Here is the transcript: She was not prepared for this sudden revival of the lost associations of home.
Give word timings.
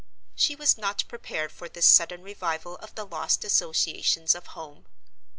She 0.33 0.55
was 0.55 0.79
not 0.79 1.03
prepared 1.07 1.51
for 1.51 1.69
this 1.69 1.85
sudden 1.85 2.23
revival 2.23 2.75
of 2.77 2.95
the 2.95 3.05
lost 3.05 3.43
associations 3.45 4.33
of 4.33 4.47
home. 4.47 4.87